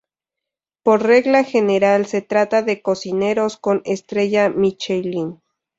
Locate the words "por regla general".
0.81-2.07